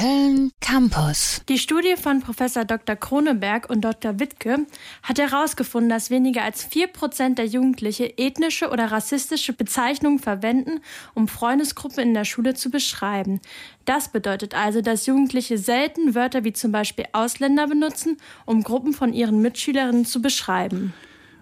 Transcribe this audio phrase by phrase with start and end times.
[0.00, 1.42] Köln Campus.
[1.50, 2.96] Die Studie von Professor Dr.
[2.96, 4.18] Kroneberg und Dr.
[4.18, 4.60] Wittke
[5.02, 10.80] hat herausgefunden, dass weniger als 4% der Jugendliche ethnische oder rassistische Bezeichnungen verwenden,
[11.12, 13.42] um Freundesgruppen in der Schule zu beschreiben.
[13.84, 19.12] Das bedeutet also, dass Jugendliche selten Wörter wie zum Beispiel Ausländer benutzen, um Gruppen von
[19.12, 20.94] ihren Mitschülerinnen zu beschreiben.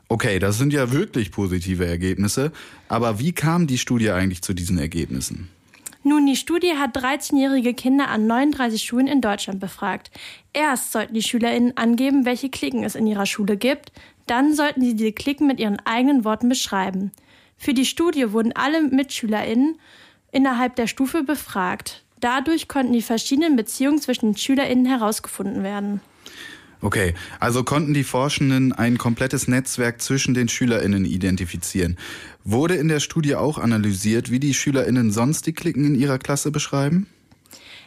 [0.08, 2.50] Okay, das sind ja wirklich positive Ergebnisse.
[2.88, 5.48] Aber wie kam die Studie eigentlich zu diesen Ergebnissen?
[6.04, 10.10] Nun, die Studie hat 13-jährige Kinder an 39 Schulen in Deutschland befragt.
[10.52, 13.92] Erst sollten die SchülerInnen angeben, welche Klicken es in ihrer Schule gibt.
[14.26, 17.10] Dann sollten sie diese Klicken mit ihren eigenen Worten beschreiben.
[17.56, 19.78] Für die Studie wurden alle MitschülerInnen
[20.30, 22.04] innerhalb der Stufe befragt.
[22.20, 26.00] Dadurch konnten die verschiedenen Beziehungen zwischen den SchülerInnen herausgefunden werden.
[26.80, 31.98] Okay, also konnten die Forschenden ein komplettes Netzwerk zwischen den Schülerinnen identifizieren.
[32.44, 36.52] Wurde in der Studie auch analysiert, wie die Schülerinnen sonst die Klicken in ihrer Klasse
[36.52, 37.08] beschreiben?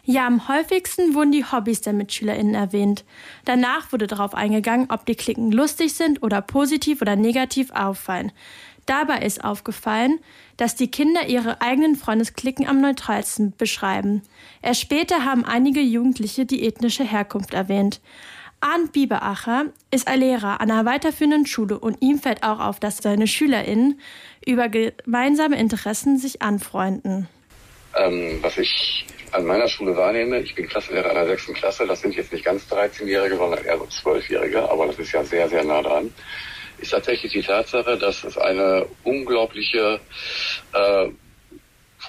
[0.04, 3.06] Ja, am häufigsten wurden die Hobbys der MitschülerInnen erwähnt.
[3.46, 8.32] Danach wurde darauf eingegangen, ob die Klicken lustig sind oder positiv oder negativ auffallen.
[8.88, 10.20] Dabei ist aufgefallen,
[10.58, 14.24] dass die Kinder ihre eigenen Freundesklicken am neutralsten beschreiben.
[14.62, 18.02] Erst später haben einige Jugendliche die ethnische Herkunft erwähnt.
[18.62, 22.98] Arndt Bieberacher ist ein Lehrer an einer weiterführenden Schule und ihm fällt auch auf, dass
[22.98, 24.00] seine SchülerInnen
[24.46, 27.28] über gemeinsame Interessen sich anfreunden.
[27.98, 32.16] Ähm, was ich an meiner Schule wahrnehme, ich bin Klassenlehrer einer sechsten Klasse, das sind
[32.16, 35.82] jetzt nicht ganz 13-Jährige, sondern eher so 12-Jährige, aber das ist ja sehr, sehr nah
[35.82, 36.14] dran,
[36.78, 40.00] ist tatsächlich die Tatsache, dass es eine unglaubliche
[40.74, 41.10] äh,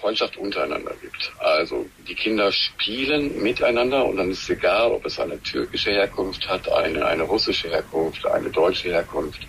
[0.03, 1.33] Freundschaft untereinander gibt.
[1.39, 6.49] Also die Kinder spielen miteinander und dann ist es egal, ob es eine türkische Herkunft
[6.49, 9.41] hat, eine, eine russische Herkunft, eine deutsche Herkunft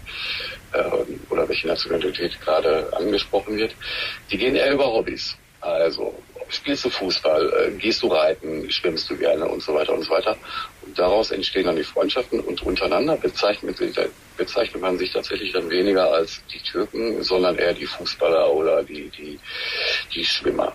[0.73, 0.83] äh,
[1.31, 3.75] oder welche Nationalität gerade angesprochen wird.
[4.29, 5.35] Die gehen eher über Hobbys.
[5.59, 6.13] Also
[6.55, 10.11] spielst du Fußball, äh, gehst du reiten, schwimmst du gerne und so weiter und so
[10.11, 10.37] weiter.
[10.81, 13.77] Und daraus entstehen dann die Freundschaften und untereinander bezeichnet,
[14.37, 19.09] bezeichnet man sich tatsächlich dann weniger als die Türken, sondern eher die Fußballer oder die,
[19.09, 19.39] die,
[20.13, 20.73] die Schwimmer.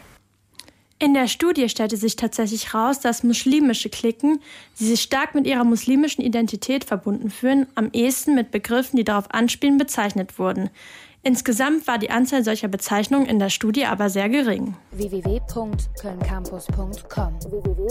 [1.01, 4.41] In der Studie stellte sich tatsächlich heraus, dass muslimische Klicken,
[4.81, 9.33] die sich stark mit ihrer muslimischen Identität verbunden fühlen, am ehesten mit Begriffen, die darauf
[9.33, 10.71] anspielen, bezeichnet wurden.
[11.23, 14.77] Insgesamt war die Anzahl solcher Bezeichnungen in der Studie aber sehr gering.
[14.93, 17.89] www.kölncampus.com www